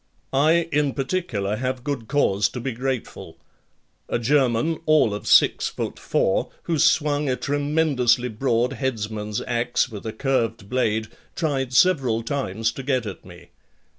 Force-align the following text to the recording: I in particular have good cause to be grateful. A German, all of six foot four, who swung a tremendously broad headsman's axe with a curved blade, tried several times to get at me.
I 0.33 0.67
in 0.71 0.95
particular 0.95 1.57
have 1.57 1.83
good 1.83 2.07
cause 2.07 2.49
to 2.49 2.59
be 2.59 2.71
grateful. 2.71 3.37
A 4.09 4.17
German, 4.17 4.79
all 4.87 5.13
of 5.13 5.27
six 5.27 5.67
foot 5.67 5.99
four, 5.99 6.49
who 6.63 6.79
swung 6.79 7.29
a 7.29 7.35
tremendously 7.35 8.27
broad 8.27 8.73
headsman's 8.73 9.41
axe 9.41 9.89
with 9.89 10.07
a 10.07 10.11
curved 10.11 10.67
blade, 10.67 11.09
tried 11.35 11.71
several 11.75 12.23
times 12.23 12.71
to 12.71 12.81
get 12.81 13.05
at 13.05 13.23
me. 13.23 13.49